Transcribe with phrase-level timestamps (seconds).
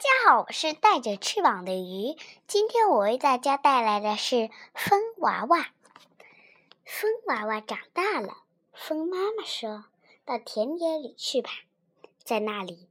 [0.00, 2.16] 大家好，我是带着翅膀的鱼。
[2.46, 5.74] 今天我为大家带来的是风娃娃。
[6.86, 8.38] 风娃娃长大了，
[8.72, 9.84] 风妈妈说
[10.24, 11.50] ：“到田野里去吧，
[12.24, 12.88] 在那里，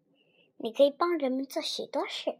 [0.58, 2.38] 你可以帮人们做许多事。”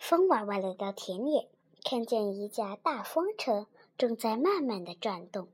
[0.00, 1.46] 风娃娃来到田野，
[1.84, 3.66] 看见一架大风车
[3.98, 5.46] 正在慢慢的转动，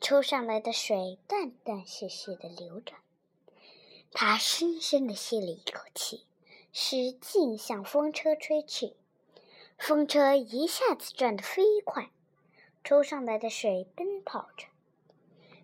[0.00, 2.94] 抽上来的水断断续续的流着。
[4.12, 6.22] 他深深的吸了一口气。
[6.74, 8.96] 使劲向风车吹去，
[9.76, 12.10] 风车一下子转得飞快，
[12.82, 14.66] 抽上来的水奔跑着，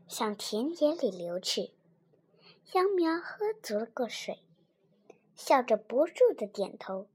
[0.06, 1.72] 向田野里流去。
[2.74, 4.40] 秧苗喝足了个水，
[5.34, 7.06] 笑着不住的点头。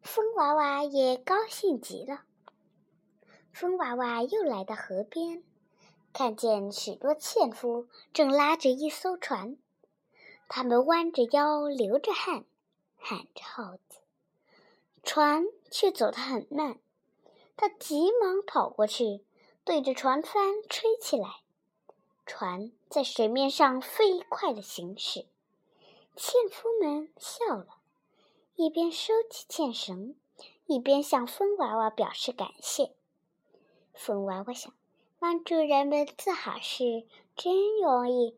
[0.00, 2.22] 风娃娃也高兴极了。
[3.52, 5.42] 风娃娃又来到河边，
[6.12, 9.58] 看见许多纤夫正拉着一艘船，
[10.48, 12.44] 他们弯着腰，流着汗。
[12.98, 13.98] 喊着号子，
[15.02, 16.78] 船却走得很慢。
[17.56, 19.24] 他急忙跑过去，
[19.64, 21.40] 对着船帆吹起来。
[22.26, 25.26] 船在水面上飞快地行驶。
[26.14, 27.78] 纤夫们笑了，
[28.54, 30.14] 一边收起纤绳，
[30.66, 32.92] 一边向风娃娃表示感谢。
[33.94, 34.72] 风娃娃想，
[35.18, 38.36] 帮助人们做好事真容易，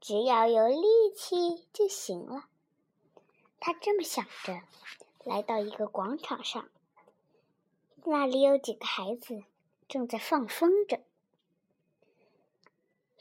[0.00, 2.44] 只要有力气就行了。
[3.64, 4.60] 他这么想着，
[5.22, 6.68] 来到一个广场上，
[8.04, 9.44] 那里有几个孩子
[9.88, 10.98] 正在放风筝。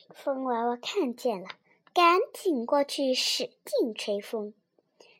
[0.09, 1.50] 风娃娃看见了，
[1.94, 4.56] 赶紧过去使劲吹风，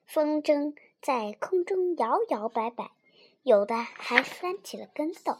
[0.08, 2.90] 风筝在空中摇摇摆摆，
[3.44, 5.38] 有的还翻起了跟斗。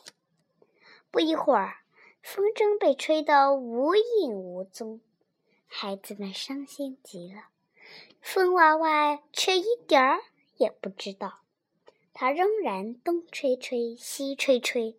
[1.10, 1.80] 不一会儿，
[2.22, 5.02] 风筝被吹得无影无踪，
[5.66, 7.46] 孩子们伤心极了。
[8.22, 10.22] 风娃娃却一点儿
[10.58, 11.42] 也不知道，
[12.14, 14.98] 它仍然东吹吹，西吹吹，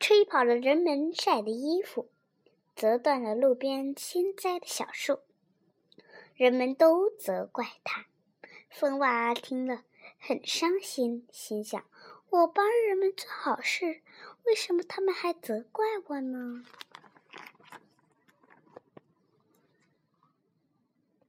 [0.00, 2.10] 吹跑了人们晒的衣服，
[2.74, 5.20] 折断了路边新栽的小树。
[6.34, 8.06] 人们都责怪它。
[8.68, 9.84] 风娃娃听了
[10.18, 11.84] 很伤心，心想：
[12.30, 14.02] 我帮人们做好事，
[14.44, 16.64] 为什么他们还责怪我呢？